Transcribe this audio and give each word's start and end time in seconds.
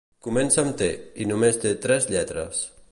Comença 0.27 0.59
amb 0.61 0.73
te 0.79 0.87
i 1.25 1.29
només 1.33 1.63
té 1.67 1.77
tres 1.87 2.13
lletres. 2.15 2.67